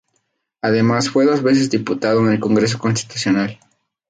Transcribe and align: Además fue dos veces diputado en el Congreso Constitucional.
Además 0.63 1.11
fue 1.11 1.25
dos 1.27 1.43
veces 1.43 1.69
diputado 1.69 2.21
en 2.21 2.31
el 2.33 2.39
Congreso 2.39 2.79
Constitucional. 2.79 3.59